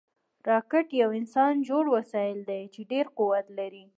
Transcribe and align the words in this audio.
راکټ 0.49 0.87
یو 1.01 1.09
انسانجوړ 1.19 1.83
وسایل 1.95 2.39
دي 2.49 2.61
چې 2.73 2.81
ډېر 2.91 3.05
قوت 3.17 3.45
لري 3.59 3.85